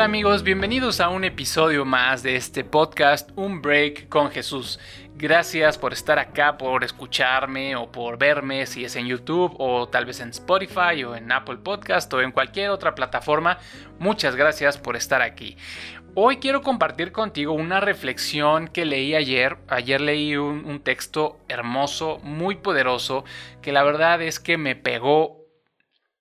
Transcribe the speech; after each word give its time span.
Hola 0.00 0.06
amigos, 0.06 0.42
bienvenidos 0.44 0.98
a 1.00 1.10
un 1.10 1.24
episodio 1.24 1.84
más 1.84 2.22
de 2.22 2.34
este 2.34 2.64
podcast 2.64 3.28
Un 3.36 3.60
Break 3.60 4.08
con 4.08 4.30
Jesús. 4.30 4.80
Gracias 5.14 5.76
por 5.76 5.92
estar 5.92 6.18
acá, 6.18 6.56
por 6.56 6.84
escucharme 6.84 7.76
o 7.76 7.92
por 7.92 8.16
verme 8.16 8.64
si 8.64 8.82
es 8.82 8.96
en 8.96 9.06
YouTube 9.06 9.54
o 9.58 9.90
tal 9.90 10.06
vez 10.06 10.20
en 10.20 10.30
Spotify 10.30 11.04
o 11.04 11.14
en 11.14 11.30
Apple 11.30 11.58
Podcast 11.58 12.10
o 12.14 12.22
en 12.22 12.32
cualquier 12.32 12.70
otra 12.70 12.94
plataforma. 12.94 13.58
Muchas 13.98 14.36
gracias 14.36 14.78
por 14.78 14.96
estar 14.96 15.20
aquí. 15.20 15.58
Hoy 16.14 16.38
quiero 16.38 16.62
compartir 16.62 17.12
contigo 17.12 17.52
una 17.52 17.80
reflexión 17.80 18.68
que 18.68 18.86
leí 18.86 19.14
ayer. 19.14 19.58
Ayer 19.68 20.00
leí 20.00 20.34
un, 20.34 20.80
texto 20.80 21.40
hermoso, 21.46 22.20
muy 22.22 22.54
poderoso, 22.54 23.26
que 23.60 23.70
la 23.70 23.82
verdad 23.82 24.22
es 24.22 24.40
que 24.40 24.56
me 24.56 24.76
pegó, 24.76 25.44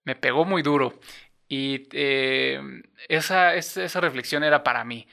me 0.03 0.17
pegó 0.17 0.43
muy 0.43 0.63
duro. 0.63 0.99
Y 1.49 1.87
eh, 1.91 2.61
esa, 3.09 3.55
esa, 3.55 3.99
reflexión 3.99 4.43
era 4.43 4.63
para 4.63 4.85
mí. 4.85 5.07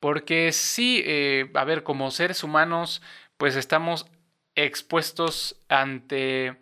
Porque 0.00 0.52
sí, 0.52 1.02
eh, 1.04 1.50
a 1.54 1.64
ver, 1.64 1.82
como 1.82 2.10
seres 2.10 2.42
humanos 2.42 3.02
pues 3.36 3.56
estamos 3.56 4.06
expuestos 4.54 5.56
ante 5.68 6.56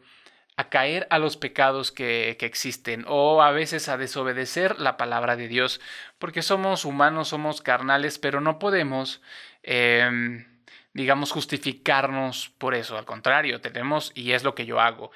a 0.57 0.69
caer 0.69 1.07
a 1.11 1.19
los 1.19 1.37
pecados 1.37 1.93
que, 1.93 2.39
existen 2.41 3.05
o 3.07 3.43
a 3.43 3.51
veces 3.51 3.89
a 3.89 3.97
desobedecer 3.97 4.79
la 4.79 4.97
palabra 4.97 5.37
de 5.37 5.49
Dios, 5.49 5.81
porque 6.19 6.43
somos 6.43 6.85
humanos, 6.85 7.29
somos 7.29 7.61
carnales, 7.63 8.19
pero 8.19 8.41
no 8.41 8.59
podemos, 8.59 9.23
em, 9.63 10.47
digamos, 10.95 11.33
justificarnos 11.33 12.51
por 12.59 12.75
eso. 12.75 12.97
Al 12.97 13.05
contrario, 13.05 13.61
tenemos, 13.61 14.13
y 14.15 14.33
es 14.33 14.45
lo 14.45 14.55
que 14.55 14.67
yo 14.67 14.81
hago, 14.81 15.11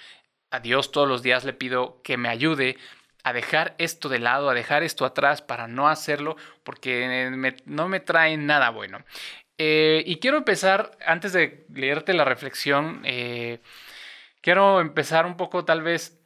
a 0.51 0.61
Dios 0.61 0.93
todos 0.93 1.09
los 1.09 1.23
días 1.23 1.45
le 1.45 1.53
pido 1.53 2.01
que 2.03 2.17
me 2.17 2.29
ayude 2.29 2.77
a 3.25 3.33
dejar 3.33 3.75
esto 3.79 4.09
de 4.09 4.19
lado, 4.19 4.51
a 4.51 4.55
dejar 4.55 4.83
esto 4.83 5.05
atrás 5.07 5.43
para 5.43 5.67
no 5.67 5.89
hacerlo, 5.89 6.37
porque 6.63 7.31
no 7.65 7.89
me 7.89 8.01
trae 8.01 8.37
nada 8.37 8.71
bueno. 8.71 9.05
Eh, 9.59 10.03
y 10.07 10.17
quiero 10.19 10.37
empezar, 10.37 10.97
antes 11.07 11.33
de 11.33 11.67
leerte 11.73 12.13
la 12.13 12.25
reflexión, 12.25 13.03
eh, 13.05 13.61
quiero 14.43 14.81
empezar 14.81 15.27
un 15.27 15.37
poco 15.37 15.65
tal 15.65 15.83
vez 15.83 16.21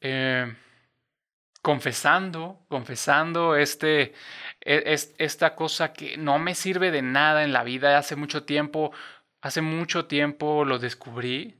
eh, 0.00 0.54
confesando, 1.62 2.64
confesando 2.68 3.56
este, 3.56 4.14
e, 4.60 4.96
esta 5.18 5.54
cosa 5.54 5.92
que 5.92 6.16
no 6.16 6.38
me 6.38 6.54
sirve 6.54 6.90
de 6.90 7.02
nada 7.02 7.44
en 7.44 7.52
la 7.52 7.64
vida. 7.64 7.98
Hace 7.98 8.16
mucho 8.16 8.44
tiempo, 8.44 8.92
hace 9.42 9.60
mucho 9.60 10.06
tiempo 10.06 10.64
lo 10.64 10.78
descubrí, 10.78 11.56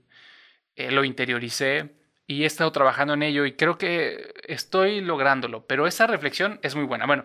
lo 0.76 1.04
interioricé 1.04 2.03
y 2.26 2.42
he 2.42 2.46
estado 2.46 2.72
trabajando 2.72 3.14
en 3.14 3.22
ello 3.22 3.44
y 3.46 3.52
creo 3.52 3.78
que 3.78 4.32
estoy 4.46 5.00
lográndolo, 5.00 5.66
pero 5.66 5.86
esa 5.86 6.06
reflexión 6.06 6.58
es 6.62 6.74
muy 6.74 6.84
buena. 6.84 7.06
Bueno, 7.06 7.24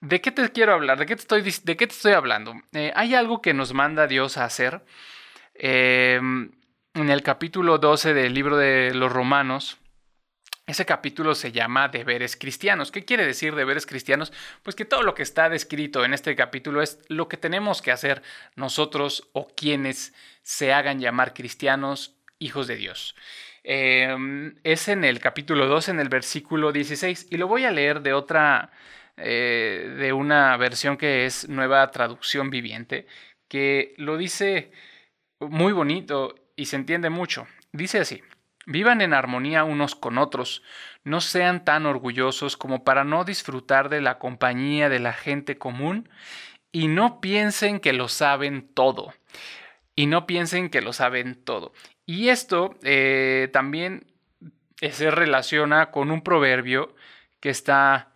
¿De 0.00 0.20
qué 0.20 0.30
te 0.30 0.48
quiero 0.50 0.74
hablar? 0.74 0.98
¿De 0.98 1.06
qué 1.06 1.16
te 1.16 1.22
estoy, 1.22 1.42
de 1.42 1.76
qué 1.76 1.86
te 1.86 1.92
estoy 1.92 2.12
hablando? 2.12 2.54
Eh, 2.72 2.92
hay 2.94 3.14
algo 3.14 3.42
que 3.42 3.52
nos 3.52 3.74
manda 3.74 4.06
Dios 4.06 4.36
a 4.36 4.44
hacer. 4.44 4.84
Em, 5.54 6.52
en 6.94 7.10
el 7.10 7.22
capítulo 7.22 7.78
12 7.78 8.14
del 8.14 8.32
libro 8.32 8.56
de 8.56 8.94
los 8.94 9.10
Romanos, 9.10 9.78
ese 10.68 10.86
capítulo 10.86 11.34
se 11.34 11.50
llama 11.50 11.88
Deberes 11.88 12.36
Cristianos. 12.36 12.92
¿Qué 12.92 13.04
quiere 13.04 13.26
decir 13.26 13.56
deberes 13.56 13.86
cristianos? 13.86 14.32
Pues 14.62 14.76
que 14.76 14.84
todo 14.84 15.02
lo 15.02 15.14
que 15.14 15.22
está 15.22 15.48
descrito 15.48 16.04
en 16.04 16.14
este 16.14 16.36
capítulo 16.36 16.80
es 16.80 17.00
lo 17.08 17.26
que 17.26 17.36
tenemos 17.36 17.82
que 17.82 17.90
hacer 17.90 18.22
nosotros 18.54 19.28
o 19.32 19.48
quienes 19.48 20.14
se 20.42 20.72
hagan 20.72 21.00
llamar 21.00 21.34
cristianos, 21.34 22.14
hijos 22.38 22.68
de 22.68 22.76
Dios. 22.76 23.16
Em, 23.64 24.54
es 24.64 24.88
en 24.88 25.04
el 25.04 25.20
capítulo 25.20 25.66
2, 25.66 25.88
en 25.90 26.00
el 26.00 26.08
versículo 26.08 26.72
16, 26.72 27.28
y 27.30 27.36
lo 27.36 27.48
voy 27.48 27.64
a 27.64 27.70
leer 27.70 28.02
de 28.02 28.12
otra, 28.12 28.70
eh, 29.16 29.94
de 29.98 30.12
una 30.12 30.56
versión 30.56 30.96
que 30.96 31.26
es 31.26 31.48
nueva 31.48 31.90
traducción 31.90 32.50
viviente, 32.50 33.06
que 33.48 33.94
lo 33.98 34.16
dice 34.16 34.72
muy 35.40 35.72
bonito 35.72 36.34
y 36.56 36.66
se 36.66 36.76
entiende 36.76 37.10
mucho. 37.10 37.46
Dice 37.72 37.98
así, 38.00 38.22
vivan 38.66 39.00
en 39.00 39.14
armonía 39.14 39.64
unos 39.64 39.94
con 39.94 40.18
otros, 40.18 40.62
no 41.04 41.20
sean 41.20 41.64
tan 41.64 41.86
orgullosos 41.86 42.56
como 42.56 42.84
para 42.84 43.04
no 43.04 43.24
disfrutar 43.24 43.88
de 43.88 44.00
la 44.00 44.18
compañía 44.18 44.88
de 44.88 44.98
la 45.00 45.12
gente 45.12 45.58
común 45.58 46.08
y 46.72 46.88
no 46.88 47.20
piensen 47.20 47.80
que 47.80 47.92
lo 47.92 48.08
saben 48.08 48.68
todo. 48.74 49.14
Y 49.94 50.06
no 50.06 50.26
piensen 50.26 50.70
que 50.70 50.80
lo 50.80 50.92
saben 50.92 51.34
todo. 51.44 51.72
Y 52.08 52.30
esto 52.30 52.74
eh, 52.84 53.50
también 53.52 54.06
se 54.80 55.10
relaciona 55.10 55.90
con 55.90 56.10
un 56.10 56.22
proverbio 56.22 56.94
que 57.38 57.50
está 57.50 58.14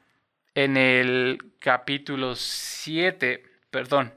en 0.55 0.79
el 0.79 1.53
capítulo 1.59 2.35
7, 2.35 3.45
perdón, 3.71 4.15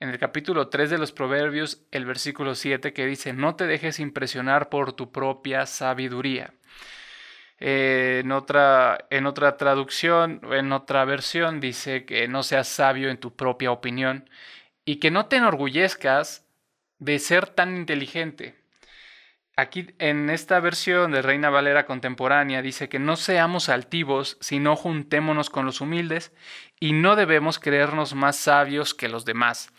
en 0.00 0.08
el 0.08 0.18
capítulo 0.18 0.68
3 0.68 0.88
de 0.88 0.96
los 0.96 1.12
Proverbios, 1.12 1.82
el 1.90 2.06
versículo 2.06 2.54
7 2.54 2.94
que 2.94 3.04
dice, 3.04 3.34
no 3.34 3.54
te 3.54 3.66
dejes 3.66 4.00
impresionar 4.00 4.70
por 4.70 4.94
tu 4.94 5.12
propia 5.12 5.66
sabiduría. 5.66 6.54
Eh, 7.60 8.22
en, 8.24 8.32
otra, 8.32 9.08
en 9.10 9.26
otra 9.26 9.58
traducción, 9.58 10.40
en 10.52 10.72
otra 10.72 11.04
versión, 11.04 11.60
dice 11.60 12.06
que 12.06 12.28
no 12.28 12.42
seas 12.42 12.66
sabio 12.66 13.10
en 13.10 13.18
tu 13.18 13.36
propia 13.36 13.72
opinión 13.72 14.30
y 14.86 14.96
que 14.96 15.10
no 15.10 15.26
te 15.26 15.36
enorgullezcas 15.36 16.46
de 16.98 17.18
ser 17.18 17.48
tan 17.48 17.76
inteligente. 17.76 18.61
Aquí 19.54 19.88
en 19.98 20.30
esta 20.30 20.60
versión 20.60 21.12
de 21.12 21.20
Reina 21.20 21.50
Valera 21.50 21.84
contemporánea 21.84 22.62
dice 22.62 22.88
que 22.88 22.98
no 22.98 23.16
seamos 23.16 23.68
altivos, 23.68 24.38
sino 24.40 24.76
juntémonos 24.76 25.50
con 25.50 25.66
los 25.66 25.82
humildes 25.82 26.32
y 26.80 26.92
no 26.92 27.16
debemos 27.16 27.58
creernos 27.58 28.14
más 28.14 28.36
sabios 28.36 28.94
que 28.94 29.08
los 29.08 29.26
demás. 29.26 29.70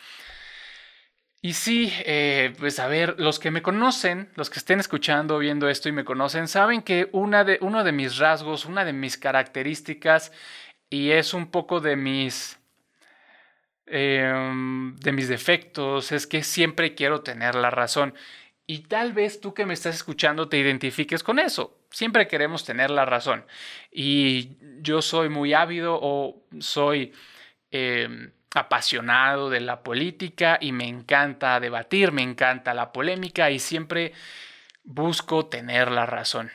Y 1.42 1.54
sí, 1.54 1.92
eh, 2.06 2.54
pues 2.58 2.80
a 2.80 2.88
ver, 2.88 3.16
los 3.20 3.38
que 3.38 3.52
me 3.52 3.62
conocen, 3.62 4.32
los 4.36 4.50
que 4.50 4.60
estén 4.60 4.80
escuchando, 4.80 5.40
viendo 5.40 5.68
esto 5.68 5.90
y 5.90 5.92
me 5.92 6.06
conocen, 6.06 6.48
saben 6.48 6.82
que 6.84 7.10
una 7.12 7.44
de, 7.44 7.58
uno 7.60 7.84
de 7.84 7.92
mis 7.92 8.18
rasgos, 8.18 8.66
una 8.66 8.86
de 8.86 8.94
mis 8.94 9.18
características, 9.18 10.32
y 10.90 11.12
es 11.12 11.34
un 11.34 11.52
poco 11.52 11.82
de 11.82 11.98
mis, 11.98 12.60
em, 13.88 14.96
de 14.96 15.12
mis 15.12 15.28
defectos, 15.28 16.14
es 16.14 16.28
que 16.28 16.44
siempre 16.44 16.96
quiero 16.96 17.24
tener 17.24 17.56
la 17.56 17.72
razón. 17.72 18.14
Y 18.66 18.80
tal 18.84 19.12
vez 19.12 19.42
tú 19.42 19.54
que 19.54 19.66
me 19.66 19.74
estás 19.74 19.96
escuchando 19.96 20.48
te 20.48 20.58
identifiques 20.58 21.22
con 21.22 21.40
eso. 21.40 21.80
Siempre 21.90 22.28
queremos 22.28 22.64
tener 22.64 22.90
la 22.90 23.06
razón. 23.06 23.46
Y 23.92 24.58
yo 24.82 25.02
soy 25.02 25.30
muy 25.30 25.54
ávido 25.54 26.00
o 26.02 26.44
soy 26.60 27.14
em, 27.72 28.32
apasionado 28.56 29.50
de 29.50 29.60
la 29.60 29.84
política 29.84 30.58
y 30.62 30.72
me 30.72 30.88
encanta 30.88 31.60
debatir, 31.60 32.12
me 32.12 32.22
encanta 32.22 32.74
la 32.74 32.94
polémica 32.94 33.52
y 33.52 33.60
siempre 33.60 34.14
busco 34.84 35.48
tener 35.48 35.92
la 35.92 36.06
razón. 36.06 36.52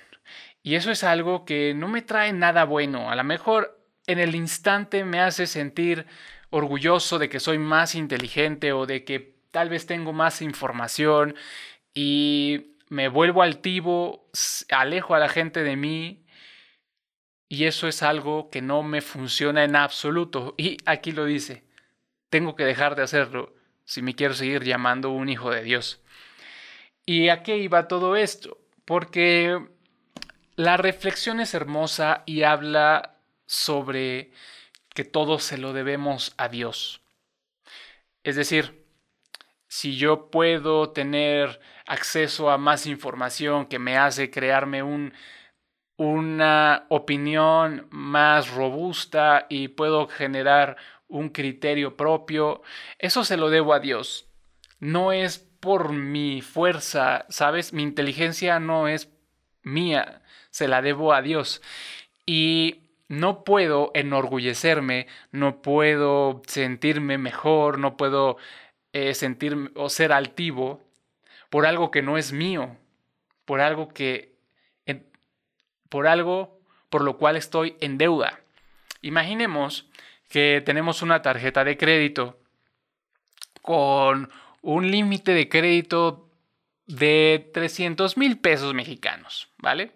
Y 0.62 0.76
eso 0.76 0.90
es 0.90 1.04
algo 1.04 1.44
que 1.44 1.74
no 1.74 1.88
me 1.88 2.02
trae 2.02 2.32
nada 2.32 2.64
bueno. 2.64 3.10
A 3.10 3.16
lo 3.16 3.24
mejor 3.24 3.78
en 4.06 4.18
el 4.18 4.34
instante 4.34 5.04
me 5.04 5.20
hace 5.20 5.46
sentir 5.46 6.06
orgulloso 6.50 7.18
de 7.18 7.28
que 7.28 7.40
soy 7.40 7.58
más 7.58 7.94
inteligente 7.94 8.72
o 8.72 8.86
de 8.86 9.04
que 9.04 9.34
tal 9.50 9.68
vez 9.68 9.86
tengo 9.86 10.12
más 10.12 10.42
información 10.42 11.34
y 11.94 12.76
me 12.88 13.08
vuelvo 13.08 13.42
altivo, 13.42 14.28
alejo 14.70 15.14
a 15.14 15.18
la 15.18 15.28
gente 15.28 15.62
de 15.62 15.76
mí 15.76 16.24
y 17.48 17.64
eso 17.64 17.88
es 17.88 18.02
algo 18.02 18.50
que 18.50 18.60
no 18.60 18.82
me 18.82 19.00
funciona 19.00 19.64
en 19.64 19.76
absoluto. 19.76 20.54
Y 20.56 20.76
aquí 20.84 21.12
lo 21.12 21.24
dice, 21.24 21.64
tengo 22.30 22.54
que 22.56 22.64
dejar 22.64 22.94
de 22.94 23.02
hacerlo 23.02 23.54
si 23.84 24.02
me 24.02 24.14
quiero 24.14 24.34
seguir 24.34 24.64
llamando 24.64 25.10
un 25.10 25.28
hijo 25.28 25.50
de 25.50 25.62
Dios. 25.62 26.02
¿Y 27.06 27.30
a 27.30 27.42
qué 27.42 27.56
iba 27.56 27.88
todo 27.88 28.16
esto? 28.16 28.58
Porque 28.84 29.58
la 30.56 30.76
reflexión 30.76 31.40
es 31.40 31.54
hermosa 31.54 32.22
y 32.26 32.42
habla 32.42 33.16
sobre 33.46 34.30
que 34.90 35.04
todo 35.04 35.38
se 35.38 35.56
lo 35.56 35.72
debemos 35.72 36.34
a 36.36 36.48
Dios. 36.48 37.00
Es 38.24 38.36
decir, 38.36 38.84
si 39.68 39.96
yo 39.96 40.30
puedo 40.30 40.90
tener 40.90 41.60
acceso 41.88 42.50
a 42.50 42.58
más 42.58 42.86
información 42.86 43.66
que 43.66 43.78
me 43.78 43.96
hace 43.96 44.30
crearme 44.30 44.82
un, 44.82 45.14
una 45.96 46.86
opinión 46.90 47.88
más 47.90 48.50
robusta 48.50 49.46
y 49.48 49.68
puedo 49.68 50.06
generar 50.06 50.76
un 51.08 51.30
criterio 51.30 51.96
propio, 51.96 52.62
eso 52.98 53.24
se 53.24 53.38
lo 53.38 53.50
debo 53.50 53.72
a 53.72 53.80
Dios. 53.80 54.28
No 54.78 55.12
es 55.12 55.38
por 55.38 55.92
mi 55.92 56.42
fuerza, 56.42 57.24
¿sabes? 57.30 57.72
Mi 57.72 57.82
inteligencia 57.82 58.60
no 58.60 58.86
es 58.86 59.10
mía, 59.62 60.22
se 60.50 60.68
la 60.68 60.82
debo 60.82 61.14
a 61.14 61.22
Dios. 61.22 61.62
Y 62.26 62.82
no 63.08 63.42
puedo 63.44 63.90
enorgullecerme, 63.94 65.06
no 65.32 65.62
puedo 65.62 66.42
sentirme 66.46 67.16
mejor, 67.16 67.78
no 67.78 67.96
puedo 67.96 68.36
eh, 68.92 69.14
sentir 69.14 69.72
o 69.74 69.88
ser 69.88 70.12
altivo 70.12 70.87
por 71.50 71.66
algo 71.66 71.90
que 71.90 72.02
no 72.02 72.18
es 72.18 72.32
mío, 72.32 72.76
por 73.44 73.60
algo 73.60 73.88
que, 73.88 74.36
por 75.88 76.06
algo 76.06 76.58
por 76.90 77.02
lo 77.02 77.18
cual 77.18 77.36
estoy 77.36 77.76
en 77.80 77.98
deuda. 77.98 78.40
Imaginemos 79.02 79.88
que 80.28 80.62
tenemos 80.64 81.02
una 81.02 81.22
tarjeta 81.22 81.64
de 81.64 81.76
crédito 81.76 82.38
con 83.62 84.30
un 84.62 84.90
límite 84.90 85.32
de 85.32 85.48
crédito 85.48 86.30
de 86.86 87.50
300 87.52 88.16
mil 88.16 88.38
pesos 88.38 88.74
mexicanos, 88.74 89.50
¿vale? 89.58 89.92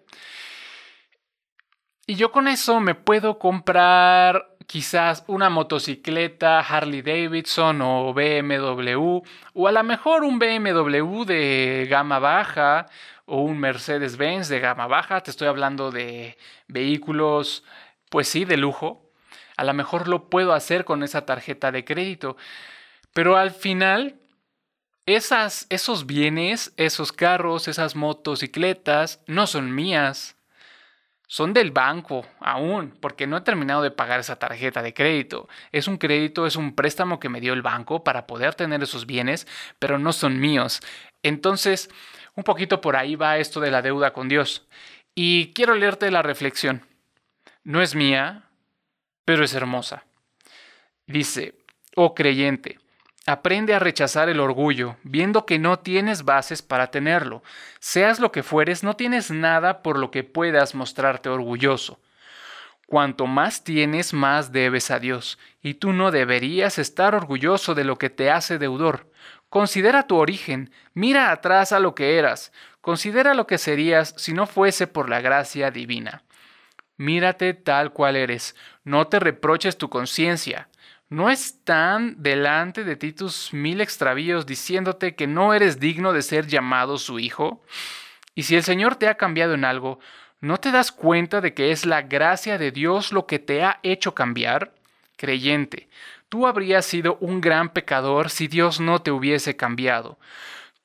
Y 2.05 2.15
yo 2.15 2.31
con 2.31 2.47
eso 2.47 2.79
me 2.79 2.95
puedo 2.95 3.39
comprar 3.39 4.52
quizás 4.67 5.23
una 5.27 5.49
motocicleta 5.49 6.59
Harley 6.59 7.01
Davidson 7.01 7.81
o 7.81 8.13
BMW, 8.13 9.21
o 9.53 9.67
a 9.67 9.71
lo 9.71 9.83
mejor 9.83 10.23
un 10.23 10.39
BMW 10.39 11.23
de 11.25 11.87
gama 11.89 12.19
baja 12.19 12.87
o 13.25 13.41
un 13.41 13.59
Mercedes 13.59 14.17
Benz 14.17 14.49
de 14.49 14.59
gama 14.59 14.87
baja. 14.87 15.21
Te 15.21 15.31
estoy 15.31 15.47
hablando 15.47 15.91
de 15.91 16.37
vehículos, 16.67 17.63
pues 18.09 18.27
sí, 18.27 18.45
de 18.45 18.57
lujo. 18.57 19.11
A 19.55 19.63
lo 19.63 19.73
mejor 19.73 20.07
lo 20.07 20.29
puedo 20.29 20.53
hacer 20.53 20.85
con 20.85 21.03
esa 21.03 21.25
tarjeta 21.25 21.71
de 21.71 21.85
crédito. 21.85 22.37
Pero 23.13 23.37
al 23.37 23.51
final, 23.51 24.19
esas, 25.05 25.67
esos 25.69 26.05
bienes, 26.05 26.73
esos 26.77 27.11
carros, 27.11 27.67
esas 27.67 27.95
motocicletas, 27.95 29.23
no 29.27 29.47
son 29.47 29.73
mías. 29.73 30.35
Son 31.33 31.51
del 31.51 31.71
banco 31.71 32.27
aún, 32.41 32.95
porque 32.99 33.25
no 33.25 33.37
he 33.37 33.41
terminado 33.41 33.81
de 33.81 33.89
pagar 33.89 34.19
esa 34.19 34.35
tarjeta 34.35 34.83
de 34.83 34.93
crédito. 34.93 35.49
Es 35.71 35.87
un 35.87 35.97
crédito, 35.97 36.45
es 36.45 36.55
un 36.55 36.75
préstamo 36.75 37.19
que 37.19 37.27
me 37.27 37.41
dio 37.41 37.53
el 37.53 37.63
banco 37.63 38.03
para 38.03 38.27
poder 38.27 38.53
tener 38.53 38.83
esos 38.83 39.07
bienes, 39.07 39.47
pero 39.79 39.97
no 39.97 40.13
son 40.13 40.39
míos. 40.39 40.79
Entonces, 41.23 41.89
un 42.35 42.43
poquito 42.43 42.81
por 42.81 42.95
ahí 42.95 43.15
va 43.15 43.39
esto 43.39 43.59
de 43.59 43.71
la 43.71 43.81
deuda 43.81 44.13
con 44.13 44.29
Dios. 44.29 44.67
Y 45.15 45.51
quiero 45.53 45.73
leerte 45.73 46.11
la 46.11 46.21
reflexión. 46.21 46.85
No 47.63 47.81
es 47.81 47.95
mía, 47.95 48.43
pero 49.25 49.43
es 49.43 49.55
hermosa. 49.55 50.05
Dice, 51.07 51.55
oh 51.95 52.13
creyente, 52.13 52.77
Aprende 53.25 53.73
a 53.73 53.79
rechazar 53.79 54.27
el 54.27 54.41
orgullo, 54.41 54.97
viendo 55.03 55.45
que 55.45 55.57
no 55.57 55.79
tienes 55.79 56.23
bases 56.23 56.61
para 56.61 56.91
tenerlo. 56.91 57.41
Seas 57.79 58.19
lo 58.19 58.33
que 58.33 58.43
fueres, 58.43 58.83
no 58.83 58.97
tienes 58.97 59.31
nada 59.31 59.81
por 59.81 59.97
lo 59.97 60.11
que 60.11 60.25
puedas 60.25 60.75
mostrarte 60.75 61.29
orgulloso. 61.29 61.99
Cuanto 62.85 63.25
más 63.25 63.63
tienes, 63.63 64.11
más 64.11 64.51
debes 64.51 64.91
a 64.91 64.99
Dios, 64.99 65.39
y 65.61 65.75
tú 65.75 65.93
no 65.93 66.11
deberías 66.11 66.77
estar 66.77 67.15
orgulloso 67.15 67.75
de 67.75 67.85
lo 67.85 67.97
que 67.97 68.09
te 68.09 68.29
hace 68.29 68.57
deudor. 68.57 69.09
Considera 69.49 70.05
tu 70.05 70.17
origen, 70.17 70.71
mira 70.93 71.31
atrás 71.31 71.71
a 71.71 71.79
lo 71.79 71.95
que 71.95 72.17
eras, 72.17 72.51
considera 72.81 73.35
lo 73.35 73.47
que 73.47 73.57
serías 73.57 74.13
si 74.17 74.33
no 74.33 74.47
fuese 74.47 74.85
por 74.85 75.09
la 75.09 75.21
gracia 75.21 75.71
divina. 75.71 76.23
Mírate 76.97 77.53
tal 77.53 77.93
cual 77.93 78.17
eres, 78.17 78.53
no 78.83 79.07
te 79.07 79.19
reproches 79.19 79.77
tu 79.77 79.89
conciencia, 79.89 80.67
¿No 81.09 81.29
están 81.29 82.23
delante 82.23 82.83
de 82.83 82.95
ti 82.95 83.13
tus 83.13 83.53
mil 83.53 83.81
extravíos 83.81 84.45
diciéndote 84.45 85.15
que 85.15 85.27
no 85.27 85.53
eres 85.53 85.79
digno 85.79 86.13
de 86.13 86.21
ser 86.21 86.47
llamado 86.47 86.97
su 86.97 87.19
hijo? 87.19 87.63
Y 88.35 88.43
si 88.43 88.55
el 88.55 88.63
Señor 88.63 88.95
te 88.95 89.07
ha 89.07 89.15
cambiado 89.15 89.53
en 89.53 89.65
algo, 89.65 89.99
¿no 90.41 90.57
te 90.57 90.71
das 90.71 90.91
cuenta 90.91 91.39
de 91.39 91.53
que 91.53 91.71
es 91.71 91.85
la 91.85 92.01
gracia 92.01 92.57
de 92.57 92.71
Dios 92.71 93.11
lo 93.11 93.27
que 93.27 93.37
te 93.37 93.63
ha 93.63 93.79
hecho 93.83 94.15
cambiar? 94.15 94.73
Creyente, 95.15 95.87
tú 96.29 96.47
habrías 96.47 96.85
sido 96.85 97.17
un 97.19 97.41
gran 97.41 97.69
pecador 97.69 98.29
si 98.29 98.47
Dios 98.47 98.79
no 98.79 99.01
te 99.01 99.11
hubiese 99.11 99.55
cambiado. 99.55 100.17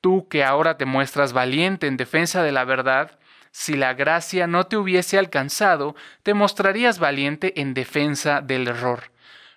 Tú 0.00 0.28
que 0.28 0.44
ahora 0.44 0.76
te 0.76 0.84
muestras 0.84 1.32
valiente 1.32 1.86
en 1.86 1.96
defensa 1.96 2.42
de 2.42 2.52
la 2.52 2.64
verdad, 2.64 3.18
si 3.50 3.76
la 3.76 3.94
gracia 3.94 4.46
no 4.46 4.64
te 4.64 4.76
hubiese 4.76 5.18
alcanzado, 5.18 5.96
te 6.22 6.34
mostrarías 6.34 6.98
valiente 6.98 7.60
en 7.60 7.72
defensa 7.72 8.42
del 8.42 8.68
error. 8.68 9.10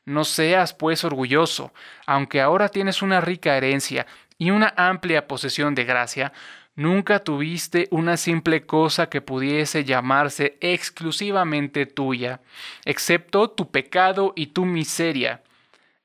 No 0.05 0.23
seas, 0.23 0.73
pues, 0.73 1.03
orgulloso, 1.03 1.73
aunque 2.05 2.41
ahora 2.41 2.69
tienes 2.69 3.01
una 3.01 3.21
rica 3.21 3.55
herencia 3.55 4.07
y 4.37 4.49
una 4.49 4.73
amplia 4.75 5.27
posesión 5.27 5.75
de 5.75 5.83
gracia, 5.83 6.33
nunca 6.75 7.19
tuviste 7.19 7.87
una 7.91 8.17
simple 8.17 8.65
cosa 8.65 9.09
que 9.09 9.21
pudiese 9.21 9.83
llamarse 9.83 10.57
exclusivamente 10.61 11.85
tuya, 11.85 12.41
excepto 12.85 13.51
tu 13.51 13.69
pecado 13.69 14.33
y 14.35 14.47
tu 14.47 14.65
miseria. 14.65 15.43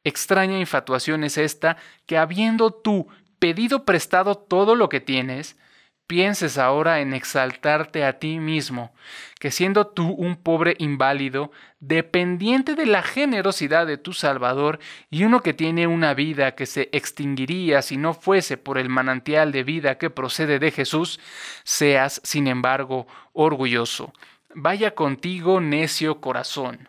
Extraña 0.04 0.58
infatuación 0.58 1.25
es 1.25 1.38
esta 1.38 1.78
que 2.04 2.19
habiendo 2.19 2.70
tú 2.70 3.08
pedido 3.38 3.84
prestado 3.84 4.37
todo 4.37 4.75
lo 4.75 4.88
que 4.88 5.00
tienes, 5.00 5.56
pienses 6.06 6.58
ahora 6.58 7.00
en 7.00 7.14
exaltarte 7.14 8.04
a 8.04 8.18
ti 8.18 8.38
mismo, 8.38 8.92
que 9.40 9.50
siendo 9.50 9.86
tú 9.88 10.08
un 10.10 10.36
pobre 10.36 10.76
inválido, 10.78 11.50
dependiente 11.80 12.74
de 12.74 12.86
la 12.86 13.02
generosidad 13.02 13.86
de 13.86 13.98
tu 13.98 14.12
Salvador 14.12 14.78
y 15.10 15.24
uno 15.24 15.42
que 15.42 15.54
tiene 15.54 15.86
una 15.86 16.14
vida 16.14 16.54
que 16.54 16.66
se 16.66 16.88
extinguiría 16.92 17.82
si 17.82 17.96
no 17.96 18.14
fuese 18.14 18.56
por 18.56 18.78
el 18.78 18.88
manantial 18.88 19.52
de 19.52 19.64
vida 19.64 19.98
que 19.98 20.10
procede 20.10 20.58
de 20.58 20.70
Jesús, 20.70 21.20
seas, 21.64 22.20
sin 22.24 22.46
embargo, 22.46 23.06
orgulloso. 23.32 24.12
Vaya 24.54 24.94
contigo, 24.94 25.60
necio 25.60 26.20
corazón. 26.20 26.88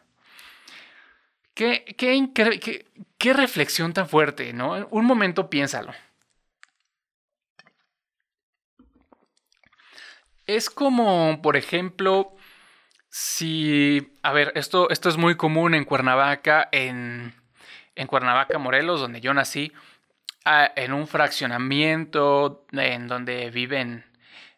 Qué, 1.53 1.83
qué, 1.97 2.29
qué, 3.17 3.33
reflexión 3.33 3.91
tan 3.91 4.07
fuerte, 4.07 4.53
¿no? 4.53 4.87
Un 4.91 5.05
momento 5.05 5.49
piénsalo. 5.49 5.91
Es 10.47 10.69
como, 10.69 11.41
por 11.41 11.57
ejemplo, 11.57 12.33
si, 13.09 14.13
a 14.23 14.31
ver, 14.31 14.53
esto, 14.55 14.89
esto 14.89 15.09
es 15.09 15.17
muy 15.17 15.35
común 15.35 15.75
en 15.75 15.83
Cuernavaca, 15.83 16.69
en, 16.71 17.33
en 17.95 18.07
Cuernavaca, 18.07 18.57
Morelos, 18.57 19.01
donde 19.01 19.19
yo 19.19 19.33
nací, 19.33 19.73
en 20.75 20.94
un 20.94 21.07
fraccionamiento 21.07 22.65
en 22.71 23.09
donde 23.09 23.49
viven, 23.49 24.05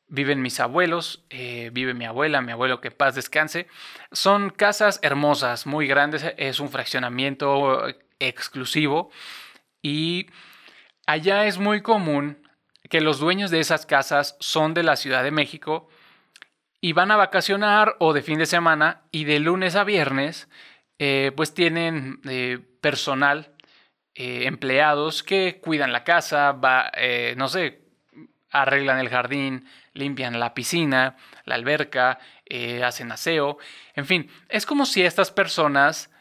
viven 0.07 0.43
mis 0.43 0.59
abuelos, 0.59 1.25
eh, 1.31 1.71
vive 1.73 1.95
mi 1.95 2.05
abuela, 2.05 2.41
mi 2.41 2.51
abuelo, 2.51 2.81
que 2.81 2.91
paz 2.91 3.15
descanse. 3.15 3.67
Son 4.11 4.51
casas 4.51 4.99
hermosas, 5.01 5.65
muy 5.65 5.87
grandes, 5.87 6.23
es 6.37 6.59
un 6.59 6.69
fraccionamiento 6.69 7.87
exclusivo 8.19 9.09
y 9.81 10.27
allá 11.07 11.45
es 11.45 11.57
muy 11.57 11.81
común 11.81 12.47
que 12.89 13.01
los 13.01 13.19
dueños 13.19 13.51
de 13.51 13.59
esas 13.59 13.85
casas 13.85 14.35
son 14.39 14.73
de 14.73 14.83
la 14.83 14.95
Ciudad 14.95 15.23
de 15.23 15.31
México 15.31 15.87
y 16.81 16.93
van 16.93 17.11
a 17.11 17.17
vacacionar 17.17 17.95
o 17.99 18.13
de 18.13 18.21
fin 18.21 18.39
de 18.39 18.45
semana 18.45 19.03
y 19.11 19.25
de 19.25 19.39
lunes 19.39 19.75
a 19.75 19.83
viernes 19.83 20.49
eh, 21.01 21.31
pues 21.33 21.53
tienen 21.53 22.19
eh, 22.27 22.59
personal, 22.81 23.53
eh, 24.15 24.43
empleados 24.47 25.23
que 25.23 25.61
cuidan 25.61 25.93
la 25.93 26.03
casa, 26.03 26.51
va, 26.51 26.91
no 27.37 27.47
sé, 27.47 27.83
arreglan 28.51 28.99
el 28.99 29.07
jardín, 29.07 29.65
limpian 29.93 30.39
la 30.39 30.53
piscina, 30.53 31.15
la 31.45 31.55
alberca, 31.55 32.19
hacen 32.83 33.11
aseo, 33.11 33.59
en 33.95 34.05
fin, 34.05 34.29
es 34.49 34.65
como 34.65 34.85
si 34.85 35.03
estas 35.03 35.31
personas 35.31 36.11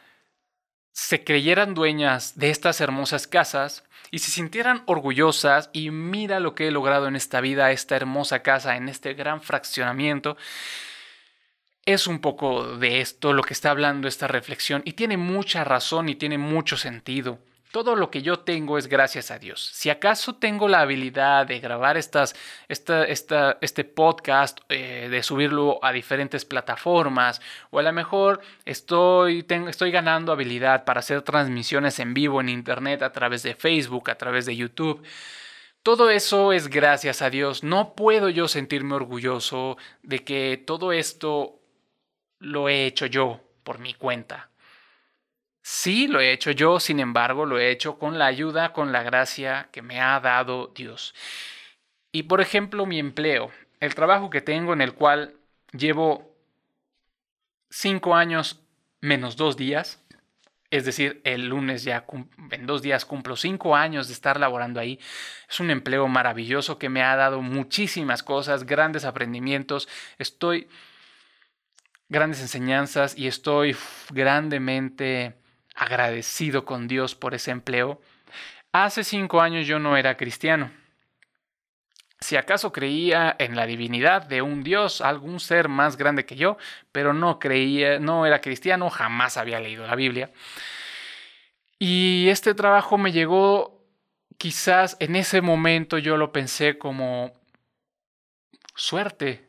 se 0.99 1.23
creyeran 1.23 1.75
dueñas 1.75 2.37
de 2.37 2.49
estas 2.49 2.81
hermosas 2.81 3.25
casas 3.25 3.85
y 4.11 4.19
se 4.19 4.31
sintieran 4.31 4.83
orgullosas 4.85 5.69
y 5.71 5.91
mira 5.91 6.41
lo 6.41 6.55
que 6.55 6.67
he 6.67 6.71
logrado 6.71 7.07
en 7.07 7.15
esta 7.15 7.39
vida, 7.39 7.71
esta 7.71 7.95
hermosa 7.95 8.43
casa, 8.43 8.75
en 8.75 8.89
este 8.89 9.13
gran 9.13 9.41
fraccionamiento. 9.41 10.35
Es 11.85 12.05
un 12.05 12.19
poco 12.19 12.77
de 12.77 12.99
esto 12.99 13.31
lo 13.31 13.43
que 13.43 13.53
está 13.53 13.71
hablando 13.71 14.09
esta 14.09 14.27
reflexión 14.27 14.81
y 14.83 14.93
tiene 14.93 15.15
mucha 15.15 15.63
razón 15.63 16.09
y 16.09 16.15
tiene 16.15 16.37
mucho 16.37 16.75
sentido. 16.75 17.39
Todo 17.71 17.95
lo 17.95 18.09
que 18.09 18.23
yo 18.23 18.39
tengo 18.39 18.79
es 18.79 18.87
gracias 18.87 19.29
a 19.29 19.37
Dios. 19.37 19.63
Si 19.73 19.91
acaso 19.91 20.33
tengo 20.35 20.67
la 20.67 20.81
habilidad 20.81 21.45
de 21.45 21.59
grabar 21.59 21.97
estas, 21.97 22.35
esta, 22.67 23.03
esta, 23.03 23.59
este 23.61 23.83
podcast, 23.83 24.59
eh, 24.69 25.07
de 25.11 25.21
subirlo 25.21 25.77
a 25.83 25.91
diferentes 25.91 26.45
plataformas, 26.45 27.41
o 27.69 27.77
a 27.77 27.83
lo 27.83 27.93
mejor 27.93 28.41
estoy, 28.65 29.45
estoy 29.67 29.91
ganando 29.91 30.31
habilidad 30.31 30.83
para 30.83 31.01
hacer 31.01 31.21
transmisiones 31.21 31.99
en 31.99 32.15
vivo 32.15 32.41
en 32.41 32.49
Internet 32.49 33.03
a 33.03 33.11
través 33.11 33.43
de 33.43 33.53
Facebook, 33.53 34.09
a 34.09 34.15
través 34.15 34.47
de 34.47 34.55
YouTube. 34.55 35.03
Todo 35.83 36.09
eso 36.09 36.53
es 36.53 36.69
gracias 36.69 37.21
a 37.21 37.29
Dios. 37.29 37.63
No 37.63 37.93
puedo 37.93 38.29
yo 38.29 38.47
sentirme 38.47 38.95
orgulloso 38.95 39.77
de 40.01 40.23
que 40.23 40.57
todo 40.57 40.91
esto 40.91 41.59
lo 42.39 42.67
he 42.67 42.87
hecho 42.87 43.05
yo 43.05 43.41
por 43.63 43.77
mi 43.77 43.93
cuenta. 43.93 44.48
Sí, 45.61 46.07
lo 46.07 46.19
he 46.19 46.31
hecho 46.31 46.51
yo, 46.51 46.79
sin 46.79 46.99
embargo, 46.99 47.45
lo 47.45 47.59
he 47.59 47.71
hecho 47.71 47.99
con 47.99 48.17
la 48.17 48.25
ayuda, 48.25 48.73
con 48.73 48.91
la 48.91 49.03
gracia 49.03 49.69
que 49.71 49.81
me 49.81 50.01
ha 50.01 50.19
dado 50.19 50.71
Dios. 50.75 51.13
Y 52.11 52.23
por 52.23 52.41
ejemplo, 52.41 52.85
mi 52.85 52.99
empleo, 52.99 53.51
el 53.79 53.95
trabajo 53.95 54.29
que 54.29 54.41
tengo 54.41 54.73
en 54.73 54.81
el 54.81 54.93
cual 54.93 55.35
llevo 55.71 56.35
cinco 57.69 58.15
años 58.15 58.61
menos 59.01 59.35
dos 59.35 59.57
días, 59.57 60.03
es 60.71 60.85
decir, 60.85 61.21
el 61.23 61.47
lunes 61.47 61.83
ya 61.83 62.05
en 62.51 62.65
dos 62.67 62.81
días 62.81 63.05
cumplo 63.05 63.35
cinco 63.35 63.75
años 63.75 64.07
de 64.07 64.13
estar 64.13 64.39
laborando 64.39 64.79
ahí. 64.79 64.99
Es 65.49 65.59
un 65.59 65.71
empleo 65.71 66.07
maravilloso 66.07 66.77
que 66.77 66.89
me 66.89 67.01
ha 67.01 67.15
dado 67.15 67.41
muchísimas 67.41 68.21
cosas, 68.21 68.65
grandes 68.65 69.03
aprendimientos. 69.03 69.87
Estoy 70.19 70.67
grandes 72.07 72.41
enseñanzas 72.41 73.17
y 73.17 73.27
estoy 73.27 73.75
grandemente 74.11 75.35
agradecido 75.75 76.65
con 76.65 76.87
Dios 76.87 77.15
por 77.15 77.33
ese 77.33 77.51
empleo. 77.51 78.01
Hace 78.71 79.03
cinco 79.03 79.41
años 79.41 79.65
yo 79.67 79.79
no 79.79 79.97
era 79.97 80.17
cristiano. 80.17 80.71
Si 82.21 82.35
acaso 82.35 82.73
creía 82.73 83.35
en 83.39 83.55
la 83.55 83.65
divinidad 83.65 84.23
de 84.23 84.41
un 84.41 84.61
Dios, 84.61 84.99
algún 84.99 85.39
ser 85.39 85.69
más 85.69 85.95
grande 85.95 86.25
que 86.25 86.35
yo, 86.35 86.57
pero 86.91 87.13
no 87.13 87.39
creía, 87.39 87.97
no 87.99 88.25
era 88.25 88.41
cristiano, 88.41 88.89
jamás 88.89 89.37
había 89.37 89.59
leído 89.59 89.87
la 89.87 89.95
Biblia. 89.95 90.29
Y 91.79 92.27
este 92.27 92.53
trabajo 92.53 92.97
me 92.97 93.13
llegó, 93.13 93.85
quizás 94.37 94.97
en 94.99 95.15
ese 95.15 95.39
momento 95.41 95.97
yo 95.97 96.17
lo 96.17 96.33
pensé 96.33 96.77
como 96.77 97.31
suerte, 98.75 99.47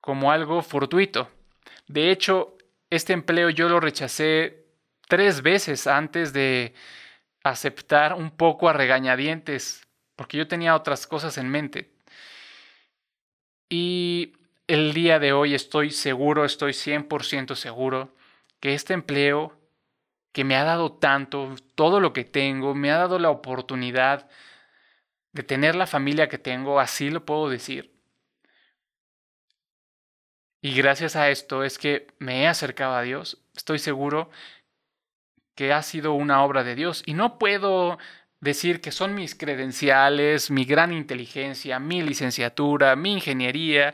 como 0.00 0.30
algo 0.30 0.62
fortuito. 0.62 1.28
De 1.88 2.12
hecho, 2.12 2.56
este 2.90 3.12
empleo 3.12 3.50
yo 3.50 3.68
lo 3.68 3.80
rechacé 3.80 4.67
tres 5.08 5.42
veces 5.42 5.86
antes 5.86 6.32
de 6.32 6.74
aceptar 7.42 8.14
un 8.14 8.30
poco 8.30 8.68
a 8.68 8.72
regañadientes 8.72 9.88
porque 10.16 10.36
yo 10.36 10.48
tenía 10.48 10.74
otras 10.74 11.06
cosas 11.06 11.38
en 11.38 11.48
mente. 11.48 11.92
Y 13.68 14.32
el 14.66 14.92
día 14.92 15.18
de 15.18 15.32
hoy 15.32 15.54
estoy 15.54 15.90
seguro, 15.90 16.44
estoy 16.44 16.72
100% 16.72 17.54
seguro 17.54 18.14
que 18.60 18.74
este 18.74 18.94
empleo 18.94 19.56
que 20.32 20.44
me 20.44 20.56
ha 20.56 20.64
dado 20.64 20.92
tanto, 20.92 21.54
todo 21.74 22.00
lo 22.00 22.12
que 22.12 22.24
tengo, 22.24 22.74
me 22.74 22.90
ha 22.90 22.98
dado 22.98 23.18
la 23.18 23.30
oportunidad 23.30 24.28
de 25.32 25.42
tener 25.42 25.74
la 25.74 25.86
familia 25.86 26.28
que 26.28 26.38
tengo, 26.38 26.80
así 26.80 27.10
lo 27.10 27.24
puedo 27.24 27.48
decir. 27.48 27.94
Y 30.60 30.74
gracias 30.74 31.14
a 31.14 31.30
esto 31.30 31.62
es 31.62 31.78
que 31.78 32.08
me 32.18 32.42
he 32.42 32.48
acercado 32.48 32.94
a 32.94 33.02
Dios. 33.02 33.40
Estoy 33.54 33.78
seguro 33.78 34.30
que 35.58 35.72
ha 35.72 35.82
sido 35.82 36.12
una 36.12 36.44
obra 36.44 36.62
de 36.62 36.76
Dios. 36.76 37.02
Y 37.04 37.14
no 37.14 37.36
puedo 37.36 37.98
decir 38.38 38.80
que 38.80 38.92
son 38.92 39.16
mis 39.16 39.34
credenciales, 39.34 40.52
mi 40.52 40.64
gran 40.64 40.92
inteligencia, 40.92 41.80
mi 41.80 42.00
licenciatura, 42.00 42.94
mi 42.94 43.14
ingeniería, 43.14 43.92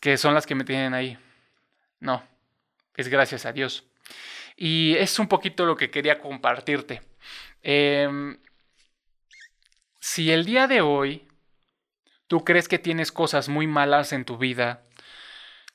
que 0.00 0.16
son 0.16 0.32
las 0.32 0.46
que 0.46 0.54
me 0.54 0.64
tienen 0.64 0.94
ahí. 0.94 1.18
No, 2.00 2.22
es 2.96 3.08
gracias 3.08 3.44
a 3.44 3.52
Dios. 3.52 3.84
Y 4.56 4.94
es 4.96 5.18
un 5.18 5.28
poquito 5.28 5.66
lo 5.66 5.76
que 5.76 5.90
quería 5.90 6.18
compartirte. 6.18 7.02
Em, 7.60 8.38
si 10.00 10.30
el 10.30 10.46
día 10.46 10.66
de 10.66 10.80
hoy 10.80 11.28
tú 12.26 12.42
crees 12.42 12.68
que 12.68 12.78
tienes 12.78 13.12
cosas 13.12 13.50
muy 13.50 13.66
malas 13.66 14.14
en 14.14 14.24
tu 14.24 14.38
vida, 14.38 14.82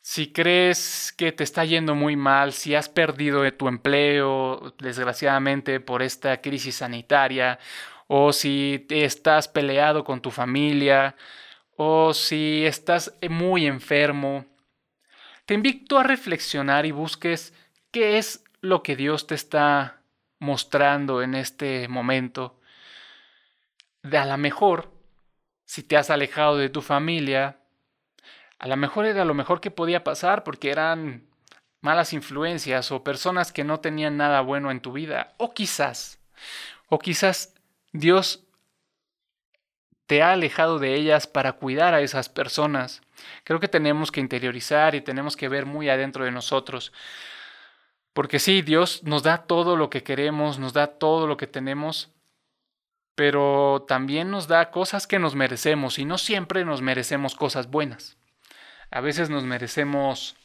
si 0.03 0.33
crees 0.33 1.13
que 1.17 1.31
te 1.31 1.45
está 1.45 1.63
yendo 1.63 1.95
muy 1.95 2.17
mal, 2.17 2.51
si 2.51 2.75
has 2.75 2.89
perdido 2.89 3.49
tu 3.53 3.69
empleo, 3.69 4.75
desgraciadamente, 4.77 5.79
por 5.79 6.03
esta 6.03 6.41
crisis 6.41 6.75
sanitaria, 6.75 7.57
o 8.07 8.33
si 8.33 8.85
estás 8.89 9.47
peleado 9.47 10.03
con 10.03 10.21
tu 10.21 10.29
familia, 10.29 11.15
o 11.77 12.13
si 12.13 12.65
estás 12.65 13.17
muy 13.29 13.65
enfermo, 13.65 14.45
te 15.45 15.53
invito 15.53 15.97
a 15.97 16.03
reflexionar 16.03 16.85
y 16.85 16.91
busques 16.91 17.53
qué 17.91 18.17
es 18.17 18.43
lo 18.59 18.83
que 18.83 18.97
Dios 18.97 19.25
te 19.25 19.35
está 19.35 20.01
mostrando 20.37 21.21
en 21.21 21.33
este 21.33 21.87
momento. 21.87 22.59
De 24.01 24.17
a 24.17 24.25
lo 24.25 24.37
mejor, 24.37 24.91
si 25.63 25.81
te 25.81 25.95
has 25.95 26.09
alejado 26.09 26.57
de 26.57 26.67
tu 26.67 26.81
familia, 26.81 27.62
a 28.63 28.67
lo 28.67 28.77
mejor 28.77 29.05
era 29.05 29.25
lo 29.25 29.33
mejor 29.33 29.59
que 29.59 29.71
podía 29.71 30.05
pasar 30.05 30.45
porque 30.45 30.71
eran 30.71 31.27
malas 31.81 32.13
influencias 32.13 32.93
o 32.93 33.03
personas 33.03 33.51
que 33.51 33.65
no 33.65 33.81
tenían 33.81 34.15
nada 34.15 34.39
bueno 34.39 34.71
en 34.71 34.79
tu 34.79 34.93
vida. 34.93 35.33
O 35.35 35.53
quizás, 35.53 36.21
o 36.87 36.97
quizás 36.97 37.55
Dios 37.91 38.45
te 40.05 40.21
ha 40.21 40.31
alejado 40.31 40.79
de 40.79 40.95
ellas 40.95 41.27
para 41.27 41.51
cuidar 41.51 41.93
a 41.93 41.99
esas 41.99 42.29
personas. 42.29 43.01
Creo 43.43 43.59
que 43.59 43.67
tenemos 43.67 44.13
que 44.13 44.21
interiorizar 44.21 44.95
y 44.95 45.01
tenemos 45.01 45.35
que 45.35 45.49
ver 45.49 45.65
muy 45.65 45.89
adentro 45.89 46.23
de 46.23 46.31
nosotros. 46.31 46.93
Porque 48.13 48.39
sí, 48.39 48.61
Dios 48.61 49.03
nos 49.03 49.23
da 49.23 49.39
todo 49.39 49.75
lo 49.75 49.89
que 49.89 50.03
queremos, 50.03 50.57
nos 50.57 50.71
da 50.71 50.87
todo 50.87 51.27
lo 51.27 51.35
que 51.35 51.47
tenemos, 51.47 52.13
pero 53.13 53.83
también 53.89 54.31
nos 54.31 54.47
da 54.47 54.71
cosas 54.71 55.05
que 55.05 55.19
nos 55.19 55.35
merecemos 55.35 55.99
y 55.99 56.05
no 56.05 56.17
siempre 56.17 56.63
nos 56.63 56.81
merecemos 56.81 57.35
cosas 57.35 57.69
buenas. 57.69 58.15
A 58.93 59.01
veces 59.01 59.31
nos 59.31 59.43
merecemos 59.43 60.35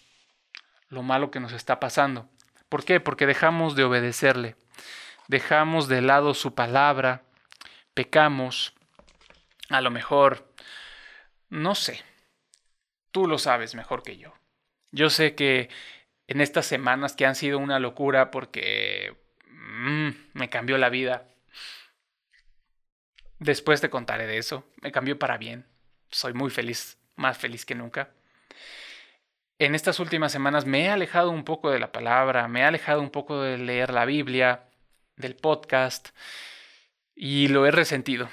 lo 0.88 1.02
malo 1.02 1.31
que 1.31 1.38
nos 1.38 1.52
está 1.52 1.81
pasando. 1.81 2.31
¿Por 2.71 2.83
qué? 2.83 2.99
Porque 2.99 3.26
dejamos 3.26 3.76
de 3.76 3.85
obedecerle, 3.85 4.57
dejamos 5.26 5.87
de 5.87 6.00
lado 6.00 6.33
su 6.33 6.55
palabra, 6.55 7.25
pecamos, 7.93 8.73
a 9.69 9.83
lo 9.83 9.90
mejor, 9.90 10.50
no 11.50 11.75
sé, 11.75 12.02
tú 13.11 13.26
lo 13.26 13.37
sabes 13.37 13.75
mejor 13.75 14.02
que 14.02 14.17
yo. 14.17 14.33
Yo 14.93 15.11
sé 15.11 15.35
que 15.35 15.69
en 16.26 16.40
estas 16.40 16.64
semanas 16.64 17.14
que 17.17 17.26
han 17.26 17.35
sido 17.35 17.59
una 17.59 17.78
locura 17.78 18.31
porque 18.31 19.14
mm, 19.50 20.09
me 20.33 20.49
cambió 20.49 20.78
la 20.78 20.88
vida, 20.88 21.28
después 23.40 23.83
te 23.83 23.90
contaré 23.90 24.26
de 24.26 24.38
eso, 24.38 24.67
me 24.81 24.90
cambió 24.90 25.19
para 25.19 25.37
bien, 25.37 25.67
soy 26.09 26.33
muy 26.33 26.49
feliz, 26.49 26.97
más 27.14 27.37
feliz 27.37 27.67
que 27.67 27.75
nunca 27.75 28.14
en 29.59 29.75
estas 29.75 29.99
últimas 29.99 30.33
semanas 30.33 30.67
me 30.67 30.85
he 30.85 30.88
alejado 30.88 31.31
un 31.31 31.45
poco 31.45 31.71
de 31.71 31.79
la 31.79 31.93
palabra, 31.93 32.49
me 32.49 32.61
he 32.61 32.65
alejado 32.65 33.00
un 33.00 33.11
poco 33.11 33.43
de 33.43 33.59
leer 33.59 33.93
la 33.93 34.05
Biblia, 34.05 34.69
del 35.17 35.35
podcast, 35.35 36.11
y 37.15 37.49
lo 37.49 37.67
he 37.67 37.71
resentido. 37.71 38.29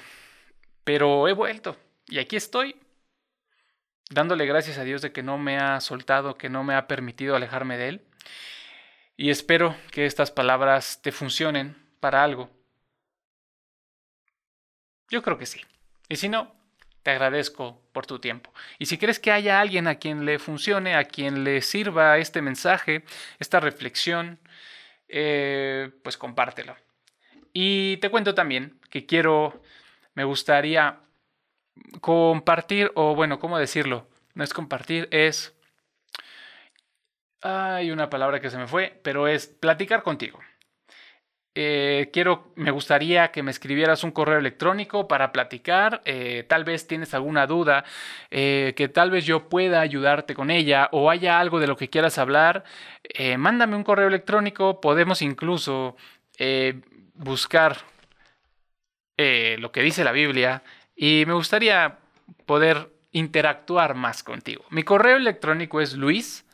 Pero 0.84 1.26
he 1.28 1.32
vuelto, 1.32 1.76
y 2.06 2.18
aquí 2.18 2.36
estoy, 2.36 2.76
dándole 4.10 4.46
gracias 4.46 4.78
a 4.78 4.84
Dios 4.84 5.02
de 5.02 5.12
que 5.12 5.24
no 5.24 5.36
me 5.36 5.58
ha 5.58 5.80
soltado, 5.80 6.38
que 6.38 6.48
no 6.48 6.62
me 6.62 6.74
ha 6.74 6.86
permitido 6.86 7.34
alejarme 7.34 7.76
de 7.76 7.88
Él. 7.88 8.06
Y 9.16 9.30
espero 9.30 9.76
que 9.90 10.06
estas 10.06 10.30
palabras 10.30 11.00
te 11.02 11.10
funcionen 11.10 11.76
para 12.00 12.22
algo. 12.22 12.50
Yo 15.08 15.22
creo 15.22 15.38
que 15.38 15.46
sí. 15.46 15.60
Y 16.08 16.16
si 16.16 16.28
no, 16.28 16.54
te 17.06 17.12
agradezco 17.12 17.80
por 17.92 18.04
tu 18.04 18.18
tiempo. 18.18 18.52
Y 18.80 18.86
si 18.86 18.98
crees 18.98 19.20
que 19.20 19.30
haya 19.30 19.60
alguien 19.60 19.86
a 19.86 19.94
quien 19.94 20.24
le 20.24 20.40
funcione, 20.40 20.96
a 20.96 21.04
quien 21.04 21.44
le 21.44 21.62
sirva 21.62 22.18
este 22.18 22.42
mensaje, 22.42 23.04
esta 23.38 23.60
reflexión, 23.60 24.40
eh, 25.06 25.92
pues 26.02 26.16
compártelo. 26.16 26.74
Y 27.52 27.98
te 27.98 28.10
cuento 28.10 28.34
también 28.34 28.80
que 28.90 29.06
quiero, 29.06 29.62
me 30.14 30.24
gustaría 30.24 30.98
compartir, 32.00 32.90
o 32.96 33.14
bueno, 33.14 33.38
¿cómo 33.38 33.56
decirlo? 33.56 34.08
No 34.34 34.42
es 34.42 34.52
compartir, 34.52 35.06
es... 35.12 35.54
Hay 37.40 37.92
una 37.92 38.10
palabra 38.10 38.40
que 38.40 38.50
se 38.50 38.58
me 38.58 38.66
fue, 38.66 38.98
pero 39.04 39.28
es 39.28 39.46
platicar 39.46 40.02
contigo. 40.02 40.40
Eh, 41.58 42.10
quiero, 42.12 42.52
me 42.54 42.70
gustaría 42.70 43.32
que 43.32 43.42
me 43.42 43.50
escribieras 43.50 44.04
un 44.04 44.10
correo 44.10 44.38
electrónico 44.38 45.08
para 45.08 45.32
platicar. 45.32 46.02
Eh, 46.04 46.44
tal 46.46 46.64
vez 46.64 46.86
tienes 46.86 47.14
alguna 47.14 47.46
duda, 47.46 47.82
eh, 48.30 48.74
que 48.76 48.88
tal 48.88 49.10
vez 49.10 49.24
yo 49.24 49.48
pueda 49.48 49.80
ayudarte 49.80 50.34
con 50.34 50.50
ella 50.50 50.90
o 50.92 51.10
haya 51.10 51.40
algo 51.40 51.58
de 51.58 51.66
lo 51.66 51.78
que 51.78 51.88
quieras 51.88 52.18
hablar. 52.18 52.64
mándame 53.38 53.76
un 53.76 53.84
correo 53.84 54.08
electrónico. 54.08 54.80
Podemos 54.82 55.22
incluso 55.22 55.96
buscar 57.14 57.78
lo 59.16 59.72
que 59.72 59.82
dice 59.82 60.04
la 60.04 60.12
Biblia 60.12 60.62
y 60.94 61.24
me 61.26 61.32
gustaría 61.32 61.98
poder 62.44 62.90
interactuar 63.12 63.94
más 63.94 64.22
contigo. 64.22 64.64
Mi 64.70 64.82
correo 64.82 65.16
electrónico 65.16 65.80
es 65.80 65.94
luis 65.94 66.44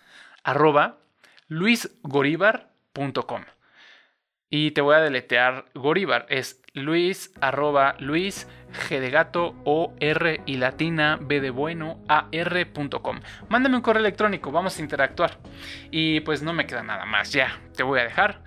y 4.52 4.72
te 4.72 4.82
voy 4.82 4.94
a 4.94 5.00
deletear 5.00 5.64
Goríbar. 5.74 6.26
Es 6.28 6.60
luis 6.74 7.32
arroba 7.40 7.96
luis 7.98 8.46
g 8.70 9.00
de 9.00 9.10
gato 9.10 9.54
o 9.64 9.94
r 9.98 10.42
y 10.44 10.56
latina 10.58 11.18
b 11.20 11.40
de 11.40 11.50
bueno 11.50 11.98
a 12.06 12.28
r.com. 12.30 13.20
Mándame 13.48 13.76
un 13.76 13.82
correo 13.82 14.00
electrónico, 14.00 14.52
vamos 14.52 14.78
a 14.78 14.82
interactuar. 14.82 15.38
Y 15.90 16.20
pues 16.20 16.42
no 16.42 16.52
me 16.52 16.66
queda 16.66 16.82
nada 16.82 17.06
más, 17.06 17.32
ya 17.32 17.58
te 17.74 17.82
voy 17.82 18.00
a 18.00 18.04
dejar. 18.04 18.42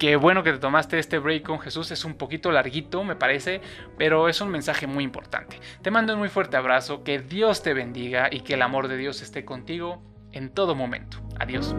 Qué 0.00 0.16
bueno 0.16 0.42
que 0.42 0.52
te 0.52 0.58
tomaste 0.58 0.98
este 0.98 1.20
break 1.20 1.44
con 1.44 1.60
Jesús, 1.60 1.92
es 1.92 2.04
un 2.04 2.14
poquito 2.14 2.50
larguito 2.50 3.02
me 3.04 3.14
parece, 3.14 3.62
pero 3.96 4.28
es 4.28 4.40
un 4.40 4.50
mensaje 4.50 4.88
muy 4.88 5.04
importante. 5.04 5.60
Te 5.80 5.92
mando 5.92 6.12
un 6.12 6.18
muy 6.18 6.28
fuerte 6.28 6.56
abrazo, 6.56 7.04
que 7.04 7.20
Dios 7.20 7.62
te 7.62 7.72
bendiga 7.72 8.28
y 8.30 8.40
que 8.40 8.54
el 8.54 8.62
amor 8.62 8.88
de 8.88 8.96
Dios 8.96 9.22
esté 9.22 9.44
contigo 9.44 10.02
en 10.32 10.50
todo 10.50 10.74
momento. 10.74 11.18
Adiós. 11.38 11.74